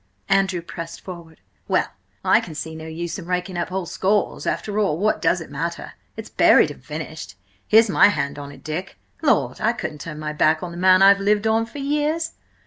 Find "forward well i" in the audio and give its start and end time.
1.01-2.39